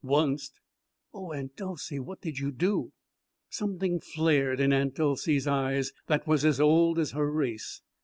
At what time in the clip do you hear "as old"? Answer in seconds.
6.43-6.97